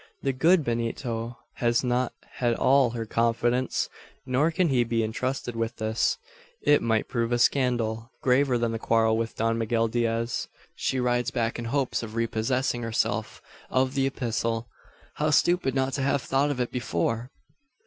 [0.23, 3.87] The "good Benito" has not had all her confidence;
[4.25, 6.17] nor can he be entrusted with this.
[6.63, 10.47] It might prove a scandal, graver than the quarrel with Don Miguel Diaz.
[10.73, 14.67] She rides back in hopes of repossessing herself of the epistle.
[15.17, 17.29] How stupid not to have thought of it before!